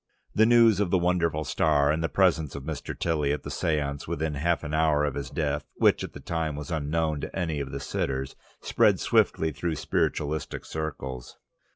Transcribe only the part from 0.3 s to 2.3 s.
The news of the wonderful star, and the